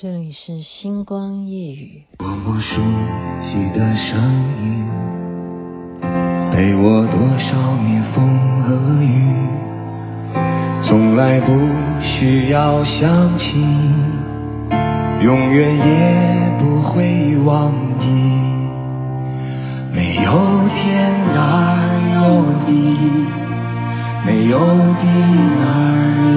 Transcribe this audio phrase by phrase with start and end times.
[0.00, 2.04] 这里是星光夜雨。
[2.18, 2.80] 多么熟
[3.42, 4.16] 悉的声
[4.62, 4.86] 音，
[6.52, 9.34] 陪我多少年风和雨，
[10.84, 11.50] 从来不
[12.00, 13.58] 需要想起，
[15.20, 18.06] 永远也不会忘记。
[19.92, 20.30] 没有
[20.76, 21.74] 天哪
[22.14, 22.70] 有地，
[24.24, 25.06] 没有地
[25.58, 25.66] 哪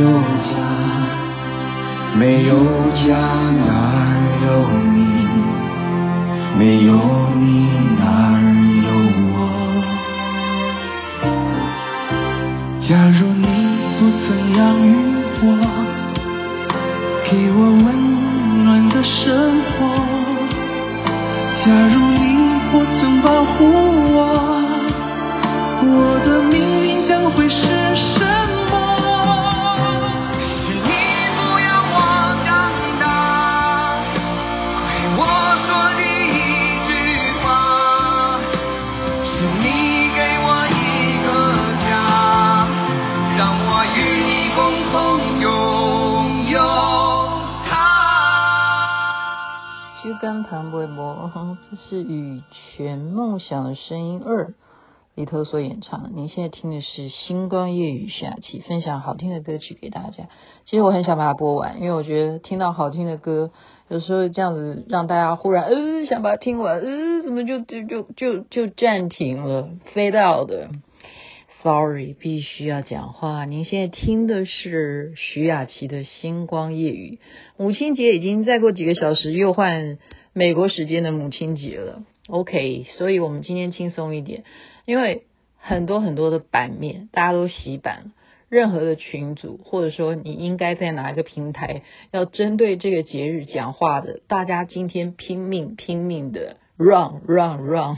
[0.01, 0.19] 有
[0.49, 0.70] 家。
[2.13, 2.55] 没有
[2.93, 3.07] 家
[3.65, 3.69] 哪
[4.43, 4.47] 有
[4.93, 4.99] 你？
[6.59, 6.91] 没有
[7.39, 7.45] 你
[7.97, 8.03] 哪
[8.83, 8.87] 有
[9.31, 9.35] 我？
[12.87, 13.45] 假如你
[13.97, 14.27] 不曾
[14.57, 14.87] 养育
[15.41, 15.45] 我，
[17.23, 17.85] 给我温
[18.65, 19.23] 暖的生
[19.71, 19.79] 活；
[21.65, 21.95] 假如
[50.21, 51.31] 刚谈微博，
[51.67, 54.45] 这是《羽泉梦想的声音二》
[55.15, 56.09] 里头所演唱的。
[56.13, 60.25] 您现在听的是《星光夜雨》下期分享好听的歌曲给大家。
[60.67, 63.49] 其实我很想把它播完，因为我觉得听到好听的歌，
[63.87, 70.69] 有时候这样子让大家忽然呃想把它听完，呃怎么就就就就就暂停了飞到的。
[71.63, 73.45] Sorry，必须要讲话。
[73.45, 77.19] 您现在听的是徐雅琪的《星光夜语》。
[77.55, 79.99] 母亲节已经再过几个小时，又换
[80.33, 82.03] 美国时间的母亲节了。
[82.27, 84.43] OK，所以我们今天轻松一点，
[84.85, 88.11] 因为很多很多的版面大家都洗版，
[88.49, 97.97] 任何的群组或者说你应该在哪一个平台要针对这个节日讲话的，大家今天拼命拼命的 run run run，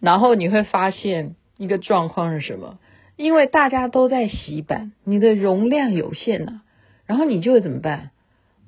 [0.00, 1.34] 然后你会发现。
[1.56, 2.78] 一个状况是什么？
[3.16, 6.60] 因为大家都在洗版，你的容量有限呐、
[7.06, 8.10] 然后你就会怎么办？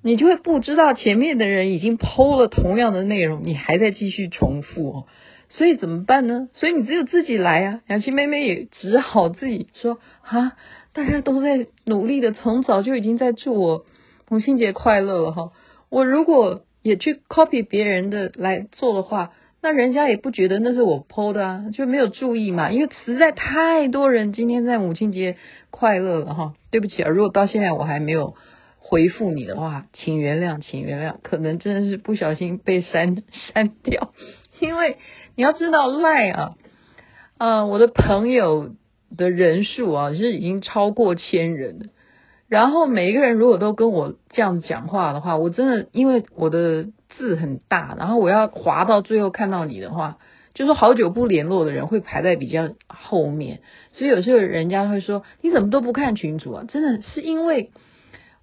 [0.00, 5.06] 你就会不知道前面的人已经 PO 了同样的内容，你还在继续重复哦，
[5.50, 6.48] 所以怎么办呢？
[6.54, 7.80] 所以你只有自己来啊！
[7.88, 10.56] 雅琪妹妹也只好自己说啊，
[10.94, 13.84] 大家都在努力的，从早就已经在祝我
[14.30, 15.52] 母亲节快乐了哈。
[15.90, 19.32] 我如果也去 copy 别人的来做的话。
[19.60, 22.70] 那人家也不觉得那是我 PO 的啊，就没有注意嘛。
[22.70, 25.36] 因为实在太多人今天在母亲节
[25.70, 26.54] 快乐了哈。
[26.70, 28.34] 对不起啊，如果到现在我还没有
[28.78, 34.12] 回复你的话，请原谅，请原谅，可能真的是不小心被删 删掉。
[34.60, 34.96] 因为
[35.34, 36.54] 你要知道赖啊，
[37.38, 38.74] 呃，我的朋友
[39.16, 41.86] 的人数啊是已经超过千人了。
[42.48, 46.88] 然后每一个人如果都跟我这样讲话的话，我真的因为我的。
[47.16, 50.18] 字很大，然后我要滑到最后看到你的话，
[50.54, 53.60] 就说好久不联络的人会排在比较后面，
[53.90, 56.64] 所以有时候人家会说你怎么都不看群主啊？
[56.68, 57.72] 真的是因为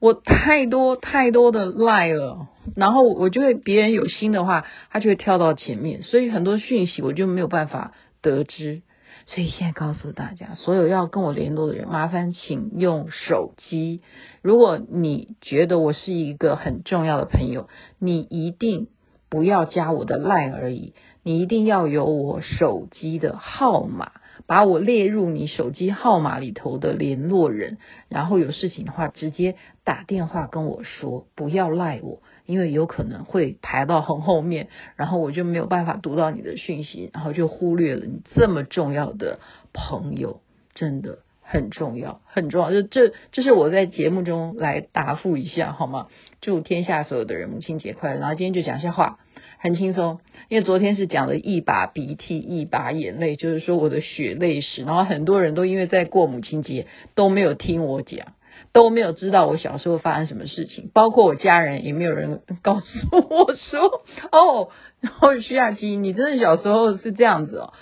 [0.02, 8.82] 我太多太多的 line 了，然后我就会别人有心的话，他就会跳到前面，所以很多讯息我就没有办法得知。
[9.28, 14.02] 所以现在告诉大家，所有要跟我联络的人，麻烦请用手机。
[14.42, 18.88] 如果你觉得我是一个很重要的朋友，你一定
[19.28, 20.94] 不要加我的 line 而已，
[21.24, 24.12] 你一定要有我手机的号码，
[24.48, 27.78] 把我列入你手机号码里头的联络人，
[28.10, 32.22] 然后有事情的话直接打电话跟我说，不要赖我。
[32.46, 39.40] 因为有可能会排到很后面，然后我就没有办法读到你的讯息，然后就忽略了你这么重要的
[39.74, 40.42] 朋友，
[40.76, 42.70] 真的很重要，很重要。
[42.72, 46.06] 就这，这是我在节目中来答复一下，好吗？
[46.40, 48.20] 祝天下所有的人母亲节快乐。
[48.20, 49.18] 然后今天就讲一下话，
[49.60, 50.20] 很轻松，
[50.50, 54.84] 因为昨天是讲了一把鼻涕一把眼泪，就是说我的血泪史。
[54.84, 58.34] 然后很多人都因为在过母亲节都没有听我讲。
[58.72, 64.02] 都没有知道我小时候发生什么事情，包括我家人也没有人告诉我说
[64.32, 64.70] 哦，
[65.02, 67.74] 然后徐雅琪，你真的小时候是这样子哦，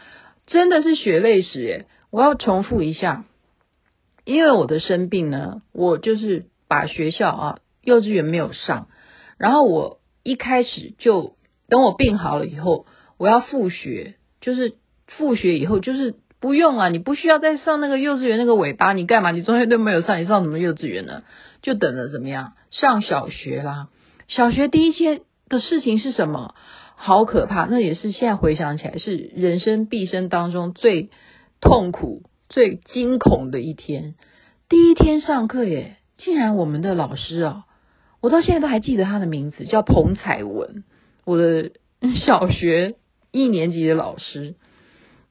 [0.47, 1.85] 真的是血泪史耶！
[2.09, 3.25] 我要重复一下，
[4.25, 8.87] 因为我的生病呢，我就是把学校啊幼稚园没有上，
[9.37, 11.35] 然后我一开始就
[11.73, 12.85] 等我病好了以后，
[13.17, 14.75] 我要复学，就是
[15.07, 16.13] 复学以后就是。
[16.43, 19.31] 不用啊，你不需要再上那个幼稚园那个尾巴，你干嘛？
[19.31, 21.23] 你中学都没有上，你上什么幼稚园呢？
[21.61, 22.51] 就等着怎么样？
[22.69, 23.87] 上小学啦。
[24.27, 26.53] 小学第一天的事情是什么？
[26.97, 27.65] 好可怕！
[27.71, 31.11] 那也是现在回想起来是人生毕生当中最
[31.61, 34.15] 痛苦、最惊恐的一天。
[34.67, 37.63] 第一天上课耶，竟然我们的老师啊，
[38.19, 40.83] 我到现在都还记得他的名字，叫彭彩文，
[41.25, 41.71] 我的
[42.15, 42.95] 小学
[43.31, 44.55] 一年级的老师。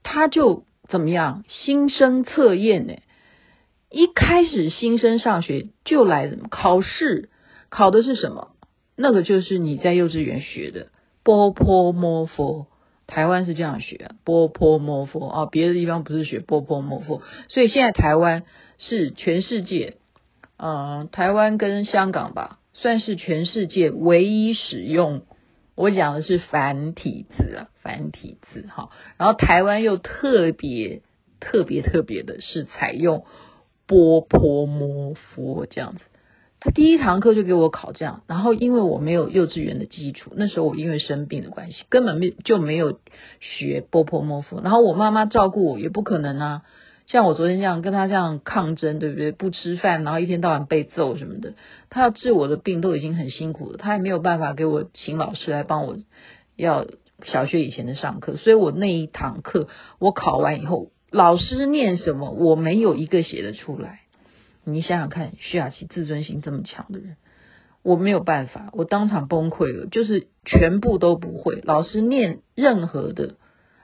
[0.02, 1.44] 他就怎么样？
[1.48, 2.94] 新生测验呢？
[3.88, 7.28] 一开始新生上学就来考试？
[7.68, 8.48] 考的是什么？
[8.96, 10.88] 那个就是你在幼稚园学的
[11.22, 12.66] 波泼摩佛。
[13.06, 17.22] 台湾是这样学波泼摩佛啊，别的地方不是学波泼摩佛。
[17.48, 18.44] 所以现在台湾
[18.78, 19.96] 是全世界，
[20.56, 25.22] 呃，台湾跟香港吧，算是全世界唯一使用。
[25.74, 28.90] 我讲的是繁体字啊，繁体字哈。
[29.16, 31.02] 然后台湾又特别
[31.40, 33.24] 特别特别的是采用
[33.86, 36.02] 波泼摩佛这样子。
[36.60, 43.00] 他第一堂课就给我考这样，然后因为我没有幼稚园的基础，那时候我因为生病的关系，根本没就没有
[43.40, 44.60] 学波泼摩佛。
[44.60, 46.62] 然后我妈妈照顾我也不可能啊。
[47.06, 49.32] 像我昨天这样跟他这样抗争，对不对？
[49.32, 51.54] 不吃饭，然后一天到晚被揍什么的。
[51.90, 55.96] 他要治我的病都已经很辛苦了，他也没有办法给我请老师来帮我
[56.56, 56.86] 要
[57.24, 58.36] 小学以前的上课。
[58.36, 59.68] 所以我那一堂课
[59.98, 64.00] 我考完以后，老师念什么我没有一个写得出来。
[64.64, 67.16] 你想想看，徐雅琪自尊心这么强的人，
[67.82, 71.60] 我没有办法，我当场崩溃了，就是全部都不会。
[71.64, 73.34] 老师念任何的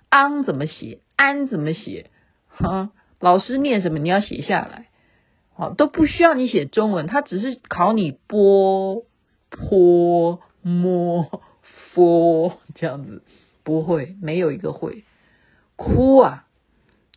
[0.09, 2.11] 昂怎么写，安怎么写，
[2.47, 2.93] 哈。
[3.21, 4.87] 老师念什么，你要写下来，
[5.53, 9.03] 好，都不需要你写中文，他只是考你波
[9.51, 11.43] 泼摸
[11.95, 13.23] 佛这样子，
[13.65, 15.03] 不会，没有一个会，
[15.75, 16.47] 哭啊，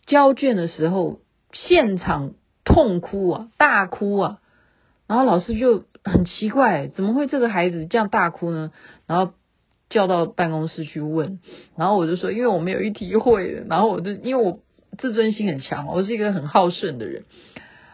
[0.07, 1.19] 交卷的时候
[1.53, 2.33] 现场
[2.65, 4.39] 痛哭啊，大哭啊，
[5.05, 8.71] 然后老师就很奇怪，怎么会这个孩子这样大哭呢？
[9.05, 9.33] 然后
[9.91, 11.39] 叫到办公室去问，
[11.75, 14.59] 然后我就说，因为我没有一题会，然后我就因为我。
[14.97, 17.23] 自尊心很强，我是一个很好胜的人，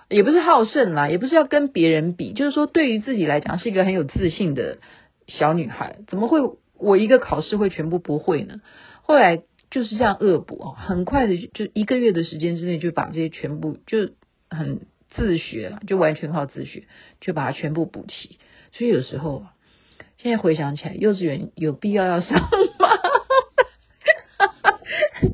[0.10, 4.80] 也不是好胜啦，也不是要跟别人比，就是说对于自己来讲是一个很有自信的
[5.28, 6.40] 小女孩，怎么会
[6.78, 8.62] 我一个考试会全部不会呢？
[9.02, 14.10] 后来就是这样恶补，很快的就一个月的时间之内就把这些全部就
[14.50, 16.84] 很自学了，就完全靠自学
[17.22, 18.38] 就把它全部补齐。
[18.74, 19.46] 所以有时候
[20.18, 22.50] 现在回想起来，幼稚园有必要要上吗？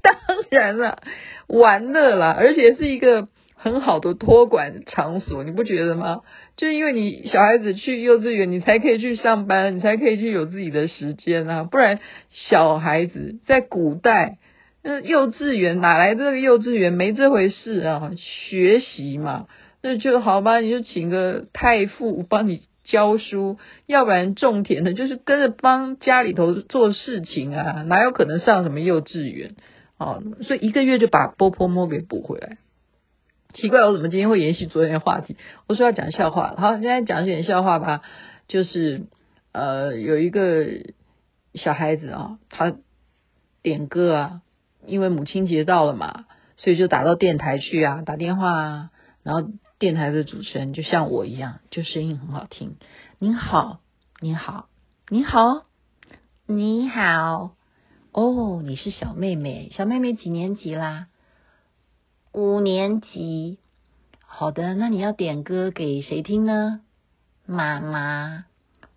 [0.02, 0.16] 当
[0.50, 1.02] 然了。
[1.48, 6.22] 玩乐啦，而且是一个很好的托管场所，你不觉得吗？
[6.58, 11.64] 就因为你小孩子去幼稚园，你才可以去上班，你才可以去有自己的时间啊。
[11.64, 12.00] 不然
[12.32, 14.38] 小孩子在古代，
[14.84, 16.94] 那幼稚园哪来这个幼稚园？
[16.94, 19.48] 没这回事啊，学习嘛，
[19.82, 23.58] 那就好吧，你就请个太傅帮你教书，
[23.88, 29.56] 要不然种田的，就是跟着帮家里头做事情啊，哪有可能上什么幼稚园？
[29.98, 32.58] 哦，所以一个月就把波泼摩给补回来。
[33.54, 35.38] 奇怪，我怎么今天会延续昨天的话题？
[35.68, 38.02] 我说要讲笑话，好，现在讲一点笑话吧。
[38.48, 39.06] 就是
[39.52, 40.66] 呃，有一个
[41.54, 42.76] 小孩子啊，他
[43.62, 44.42] 点歌啊，
[44.86, 46.26] 因为母亲节到了嘛，
[46.58, 48.90] 所以就打到电台去啊，打电话啊。
[49.22, 49.48] 然后
[49.80, 52.76] 电台的主持人就像我一样，就声音很好听。
[53.20, 53.80] 您好，
[54.20, 54.68] 您好，
[55.10, 55.66] 你好，
[56.48, 57.56] 你好。
[58.14, 61.08] 哦，你是小妹妹，小妹妹几年级啦？
[62.32, 63.58] 五年级。
[64.24, 66.82] 好的，那你要点歌给谁听呢？
[67.48, 68.46] 妈妈。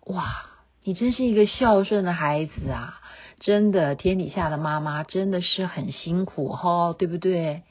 [0.05, 0.45] 哇，
[0.83, 3.01] 你真是一个孝顺的孩子啊！
[3.39, 7.63] 真的，天底下的妈妈真的是很辛苦哦，对不对？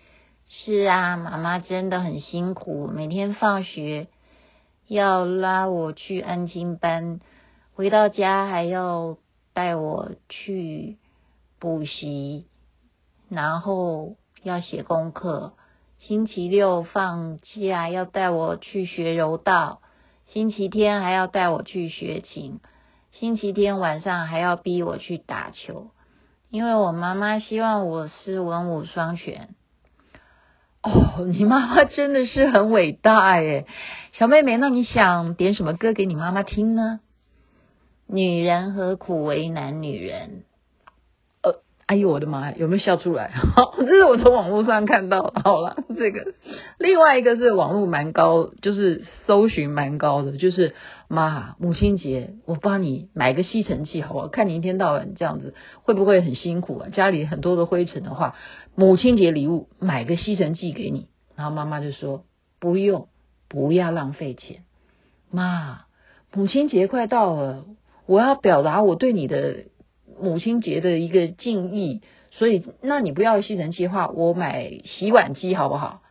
[0.49, 4.09] 是啊，妈妈真的很辛苦，每天放学
[4.89, 7.21] 要拉我去安亲班，
[7.73, 9.17] 回到家还要
[9.53, 10.99] 带我去。
[11.67, 12.47] 补习，
[13.29, 15.55] 然后要写功课。
[15.99, 19.81] 星期六放假要带我去学柔道，
[20.27, 22.61] 星期天还要带我去学琴，
[23.11, 25.91] 星期天晚上还要逼我去打球，
[26.51, 29.49] 因为我妈妈希望我是文武双全。
[30.85, 33.67] 哦，你妈妈真的是很伟大耶，
[34.13, 37.01] 小妹妹，那你想点什么歌给你妈妈听呢？
[38.07, 40.45] 女人何苦为难女人？
[41.87, 43.29] 哎呦我的妈呀，有没有笑出来？
[43.29, 45.33] 好，这是我从网络上看到。
[45.45, 46.35] 好了，这个
[46.79, 50.75] 另外一个是网络蛮高，就是搜寻蛮高的，就是
[51.07, 54.27] 妈，母亲节我帮你买个吸尘器，好不好？
[54.27, 56.89] 看你一天到晚这样子，会不会很辛苦啊？
[56.89, 58.35] 家里很多的灰尘的话，
[58.75, 61.09] 母亲节礼物买个吸尘器给你。
[61.37, 62.25] 然后妈妈就说
[62.59, 63.07] 不用，
[63.49, 64.65] 不要浪费钱。
[65.31, 65.83] 妈，
[66.35, 67.65] 母亲节快到了，
[68.07, 69.67] 我要表达我对你的。
[70.21, 76.03] 母亲节的一个敬意，所以那你不要吸尘器的话，我买洗碗机好不好？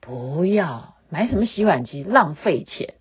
[0.00, 2.94] 不要买什么洗碗机，浪费钱。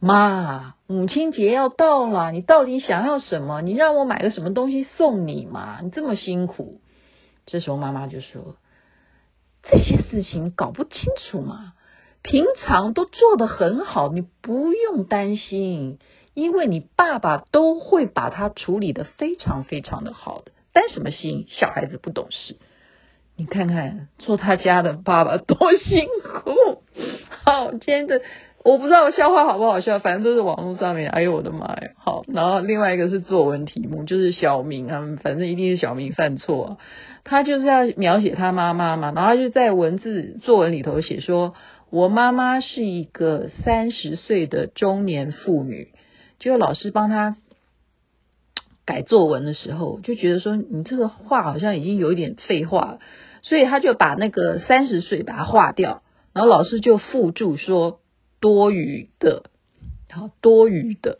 [0.00, 3.60] 妈，母亲节要到了，你到底想要什么？
[3.60, 5.78] 你让我买个什么东西送你嘛？
[5.82, 6.80] 你这么辛苦。
[7.46, 8.56] 这时候妈妈就说
[9.62, 11.74] ：“这些事情搞不清楚嘛，
[12.22, 15.98] 平常都做得很好，你不用担心，
[16.34, 20.52] 因为你爸爸都会把他处理得非常非常的好的。
[20.72, 21.46] 担什么心？
[21.48, 22.56] 小孩子不懂事。
[23.36, 26.82] 你看看做他家的爸爸多辛苦。
[27.44, 28.20] 好，今天的。”
[28.64, 31.10] 我不知道笑话好不好笑，反正都是网络上面。
[31.10, 31.90] 哎呦我的妈呀！
[31.96, 36.78] 好，然后另外一个是作文题目，就是小明啊，反正一定是小明犯错。
[37.24, 41.54] 他就是要描写他妈妈嘛，然后他就在文字作文里头写说
[41.90, 45.88] ：“我妈妈是一个三十岁的中年妇女。”
[46.42, 47.36] 结果老师帮他
[48.84, 52.98] 改作文的时候，就觉得说你这个话好像已经有一点废话了，
[53.40, 56.02] 所以他就把那个三十岁把它划掉，
[56.34, 57.98] 然后老师就附注说。
[58.42, 59.44] 多余的，
[60.08, 61.18] 然后多余的，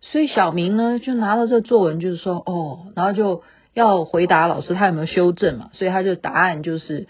[0.00, 3.42] 所以小明呢就拿到这个作文，就是说哦，然后就
[3.74, 7.08] 要回答老师他有没有修正嘛，所以他就答案就是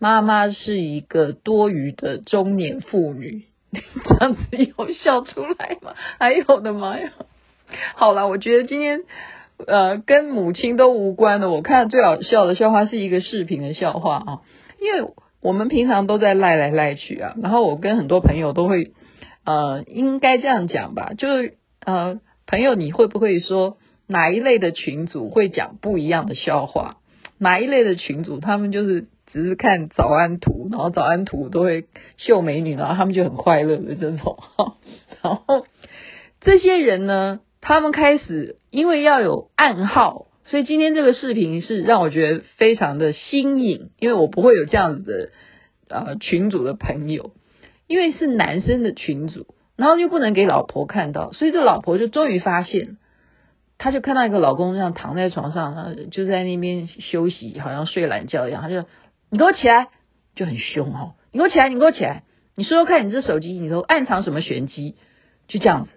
[0.00, 3.44] 妈妈是一个多余的中年妇女，
[4.04, 5.94] 这样子有笑出来吗？
[6.18, 7.12] 哎呦我的妈呀！
[7.96, 9.02] 好了，我觉得今天
[9.66, 14.40] 呃跟母亲都无关的，我看最好笑的笑话是一个视频的笑话啊，
[14.80, 15.10] 因为。
[15.40, 18.90] 我们平常都在赖来赖去啊，然后我跟很多朋友都会，
[19.44, 21.54] 呃，应该这样讲吧，就是
[21.86, 23.76] 呃，朋友你会不会说
[24.08, 26.96] 哪一类的群组会讲不一样的笑话？
[27.38, 34.38] 哪一类的群组他们就是只是看早安图，然后早安图都会秀美女，然后他们就很快乐的这种。
[35.22, 35.66] 然后
[36.40, 40.26] 这些人呢，他们开始因为要有暗号。
[40.44, 45.30] 所以今天这个视频是让我觉得非常的新颖，因为我不会有这样子
[45.88, 47.32] 的呃群组的朋友，
[47.86, 52.96] 因为是男生的群组，然后又不能给老婆看到，所以这老婆就终于发现，
[53.76, 58.86] 她就看到一个老公这样躺在床上，然后就在那边休息，好像睡懒觉一样，她就
[59.30, 59.88] 你给我起来，
[60.34, 64.96] 就很凶哦，你给我起来，你给我起来，你说说看你这手机里头暗藏什么玄机，
[65.48, 65.90] 就这样子，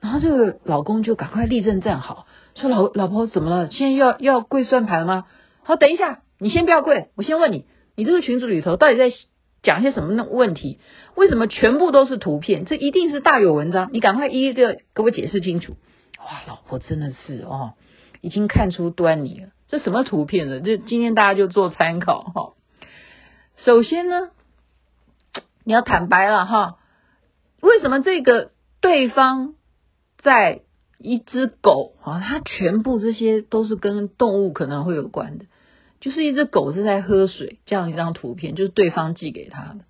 [0.00, 2.26] 然后这个老公就赶快立正站好。
[2.54, 3.70] 说老老婆怎么了？
[3.70, 5.24] 现在又要又要跪算盘了吗？
[5.62, 7.64] 好，等一下，你先不要跪，我先问你，
[7.96, 9.10] 你这个群组里头到底在
[9.62, 10.78] 讲些什么问题？
[11.14, 12.64] 为什么全部都是图片？
[12.64, 15.76] 这一定是大有文章，你赶快一个给我解释清楚。
[16.18, 17.74] 哇，老婆真的是哦，
[18.20, 19.48] 已经看出端倪了。
[19.68, 20.60] 这什么图片呢？
[20.60, 22.52] 这今天大家就做参考哈。
[23.56, 24.30] 首先呢，
[25.64, 26.78] 你要坦白了哈，
[27.60, 29.54] 为什么这个对方
[30.18, 30.60] 在？
[31.00, 35.44] 一只狗啊，它全部这些都是跟动物可能会有关的，
[36.00, 39.80] 就是一只狗是在喝水，这样一张图片就是对方寄给他的。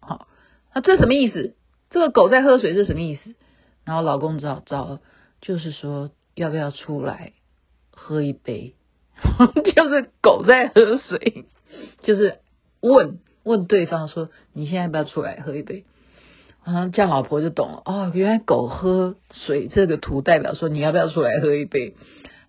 [0.00, 0.26] 好，
[0.74, 1.54] 那这什么意思？
[1.90, 3.36] 这个狗在喝水是什么意思？
[3.84, 4.98] 然后老公找找，
[5.40, 7.34] 就是说要不要出来
[7.92, 8.74] 喝一杯？
[9.76, 11.44] 就是狗在喝水，
[12.02, 12.40] 就是
[12.80, 15.84] 问问对方说，你现在要不要出来喝一杯？
[16.64, 21.94] 啊，这样老婆就懂了哦，原来狗喝水这个图代表说你要不要出来喝一杯？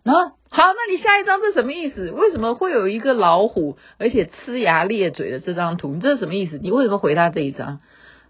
[0.03, 2.11] 然后好，那你下一张是什么意思？
[2.11, 5.93] 为什么会有一个老虎，而且呲牙咧嘴的这张图？
[5.93, 6.57] 你这是什么意思？
[6.57, 7.79] 你为什么回他这一张？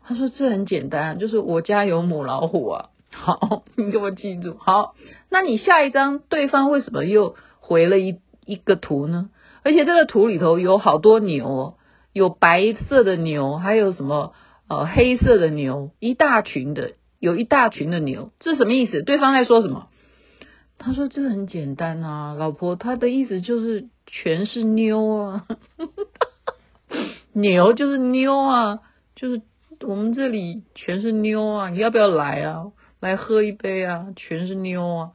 [0.03, 2.89] 他说这很简单，就是我家有母老虎啊。
[3.12, 4.58] 好， 你给我记住。
[4.60, 4.96] 好，
[5.29, 9.29] 那你下一张对方为什么又回了一一个图呢？
[9.63, 11.75] 而且这个图里头有好多牛，
[12.13, 14.34] 有白色的牛，还有什么？
[14.68, 19.01] 呃，黑色的牛，一大群的，有一大群的牛，这什么意思？
[19.01, 19.88] 对方在说什么？
[20.78, 25.48] 他说这很简单啊，老婆，他的意思就是全是妞啊，
[27.34, 28.80] 牛就是妞啊，
[29.16, 29.42] 就是
[29.82, 32.72] 我们这里全是妞啊，你要不要来啊？
[33.00, 35.12] 来喝一杯啊，全是妞啊。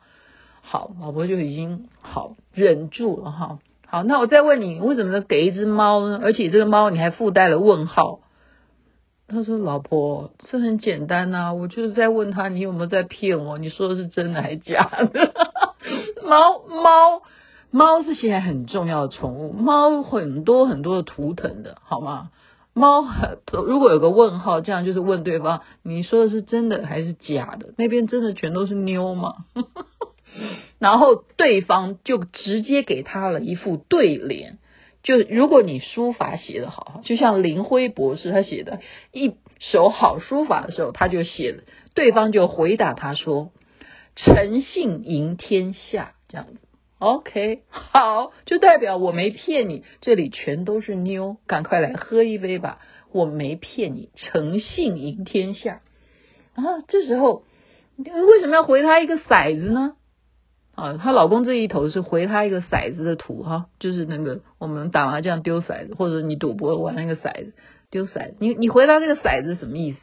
[0.62, 3.58] 好，老婆就已经好忍住了哈。
[3.94, 6.18] 好，那我再问你，为什么给一只猫呢？
[6.20, 8.22] 而且这个猫你还附带了问号？
[9.28, 13.56] 他说：“老婆，这很简单呐、我就是在问他，你有没有在骗我？
[13.56, 15.32] 你说的是真的还是假的？
[16.26, 17.22] 猫猫
[17.70, 22.30] 猫是现在很重要的宠物，猫很多很多的图腾的，好吗？
[22.72, 23.04] 猫
[23.52, 27.74] 如果有个问号，这样就是问对方，你说的是真的还是假的？
[27.78, 29.34] 那边真的全都是妞吗？
[30.78, 34.58] 然后对方就直接给他了一副对联。”
[35.04, 38.80] 就如果你书法写得好，就像林辉博士他写的
[39.12, 41.62] 一手好书法的时候，他就写了，
[41.94, 43.50] 对方就回答他说
[44.16, 46.58] ：“诚信赢天下。”这样子
[47.00, 52.78] ，OK，好，就代表我没骗你，这里全都是妞，赶快来喝一杯吧，
[53.12, 55.82] 我没骗你，诚信赢天下。
[56.54, 57.44] 然后这时候
[57.98, 59.96] 为什么要回他一个骰子呢？
[60.74, 67.52] 啊，她老公这一头是回她一个骰子的图哈，就是那个我们打麻将丢骰子，或者你赌博玩那个骰子
[67.90, 69.98] 丢骰子，你你回答这个骰子什么意思？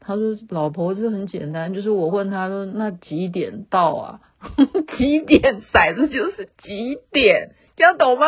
[0.00, 4.20] 他说老婆这很简单，就是我问他说那几点到啊？
[4.96, 8.26] 几点骰子就是几点，这样懂吗？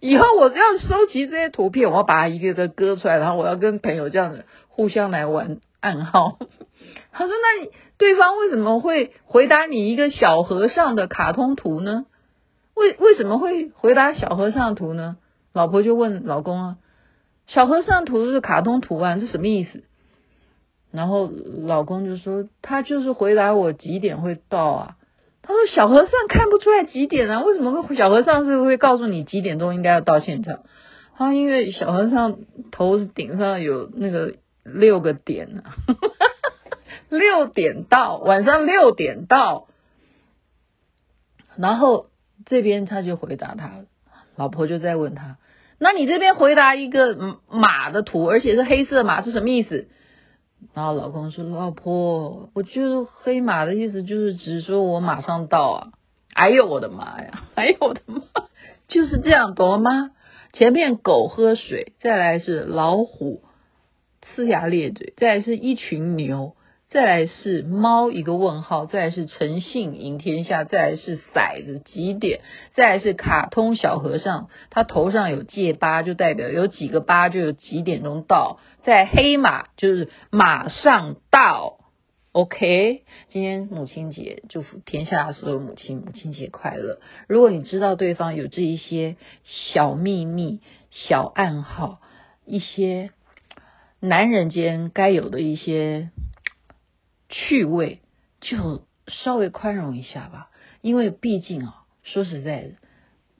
[0.00, 6.38] 以后我要收集这些图片，我要把它一个个割出来，然后我要跟朋友这样子互相来玩暗号。
[7.12, 7.70] 他说那你。
[7.98, 12.04] 对方为什么会回答你一个小和尚的卡通图呢？
[12.74, 15.16] 为为什么会回答小和尚图呢？
[15.54, 16.76] 老婆就问老公啊，
[17.46, 19.82] 小和尚图是卡通图案，这什么意思？
[20.92, 21.32] 然后
[21.66, 24.96] 老公就说，他就是回答我几点会到啊。
[25.40, 30.64] 他说小和尚看不出来几点啊，为什么小和尚是会告诉你几点钟应该要到现场？
[31.16, 32.40] 他说因为小和尚
[32.70, 35.72] 头顶上有那个六个点啊。
[37.08, 39.68] 六点到，晚上六点到，
[41.56, 42.06] 然后
[42.44, 43.84] 这边他就回答他，
[44.36, 45.38] 老婆就在问他，
[45.78, 49.88] 那你这边回答一个马的图，而且是黑色马是什么意思？
[50.74, 55.88] 然后老公说，老婆，我就黑马的意思就是指说我马上到啊，
[56.34, 58.22] 哎呦我的妈呀，哎呦我的妈，
[58.88, 60.10] 就是这样，懂了吗？
[60.52, 63.42] 前面狗喝水，再来是老虎
[64.34, 66.56] 呲牙咧嘴，再来是一群牛。
[66.88, 72.40] 再来是猫一个问号，再来是诚信赢天下，再来是骰子几点，
[72.74, 78.60] 再来是卡通小和尚，他头上有戒疤，就代表有几个疤就有几点钟到。
[78.84, 81.80] 在黑马就是马上到。
[82.30, 87.00] OK，今天母亲节，祝福天下所有母亲母亲节快乐。
[87.26, 90.60] 如果你知道对方有这一些小秘密、
[90.92, 91.98] 小暗号，
[92.44, 93.10] 一些
[93.98, 96.10] 男人间该有的一些。
[97.28, 98.00] 趣味
[98.40, 102.70] 就稍微宽容一下吧，因为毕竟啊，说实在的，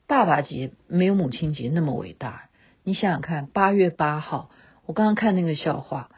[0.07, 2.49] 爸爸节没有母亲节那么伟大。
[2.83, 4.49] 你想想看，八月八号，
[4.85, 6.09] 我刚刚看那个笑话，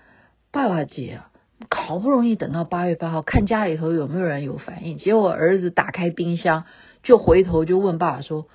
[0.51, 1.31] 爸爸节啊，
[1.69, 6.65] 好不容易等到八月八号，看家里头有没有人有反应，结果儿子打开冰箱，
[7.03, 8.47] 就回头就问爸爸说：“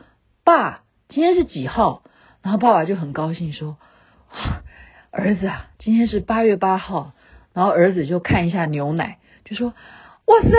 [0.45, 2.03] 爸，今天是几号？”
[2.43, 3.79] 然后爸爸就很高兴说
[5.11, 7.13] ：“儿子啊，今天是八月八号。”
[7.55, 9.73] 然后儿子就看一下牛奶，就说
[10.27, 10.51] ：“哇塞，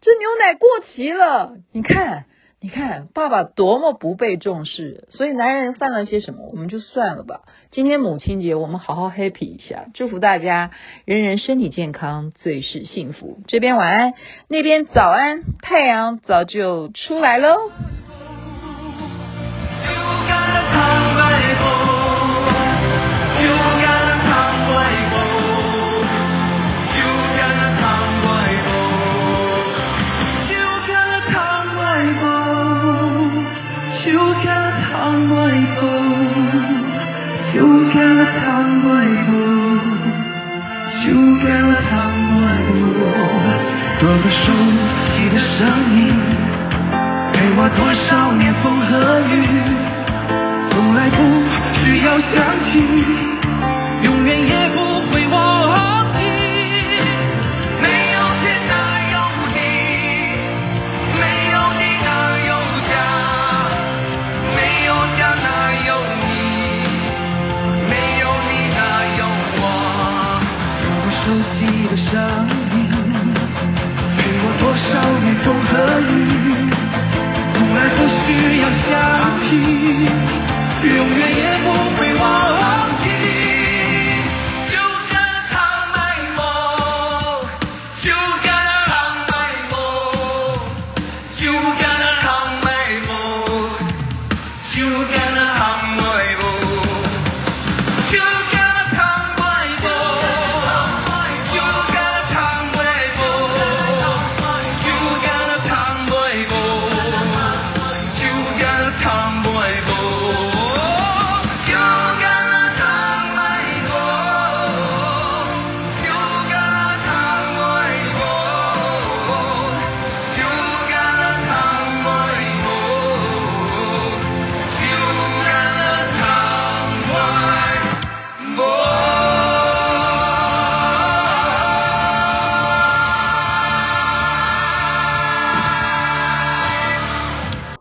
[0.00, 1.56] 这牛奶过期了！
[1.72, 2.26] 你看，
[2.60, 5.08] 你看，爸爸多么不被重视。
[5.10, 7.40] 所以男人犯了些什么，我们就算了吧。
[7.70, 10.70] 今天母亲节，我们好好 happy 一下，祝福大家
[11.04, 13.38] 人人身体健康，最是幸福。
[13.46, 14.14] 这边晚安，
[14.48, 17.70] 那边早安，太阳早就出来喽。”